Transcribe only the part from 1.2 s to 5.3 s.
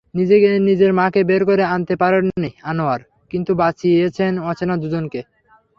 বের করে আনতে পারেননি আনোয়ার, কিন্তু বাঁচিয়েছেন অচেনা দুজনকে।